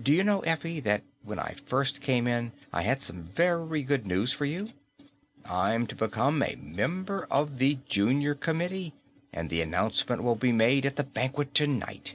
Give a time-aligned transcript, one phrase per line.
[0.00, 4.06] Do you know, Effie, that when I first came in, I had some very good
[4.06, 4.70] news for you?
[5.44, 8.94] I'm to become a member of the Junior Committee
[9.32, 12.14] and the announcement will be made at the banquet tonight."